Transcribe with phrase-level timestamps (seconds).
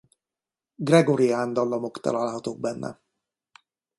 [0.75, 3.01] Gregorián dallamok találhatók benne.